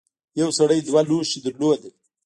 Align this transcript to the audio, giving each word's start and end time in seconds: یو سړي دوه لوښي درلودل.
یو 0.41 0.49
سړي 0.57 0.79
دوه 0.87 1.01
لوښي 1.07 1.39
درلودل. 1.43 1.93